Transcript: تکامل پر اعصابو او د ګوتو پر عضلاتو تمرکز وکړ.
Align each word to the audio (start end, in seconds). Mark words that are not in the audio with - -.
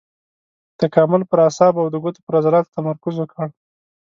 تکامل 0.79 1.21
پر 1.29 1.37
اعصابو 1.47 1.79
او 1.83 1.87
د 1.91 1.95
ګوتو 2.03 2.25
پر 2.25 2.33
عضلاتو 2.39 2.73
تمرکز 2.77 3.15
وکړ. 3.19 3.45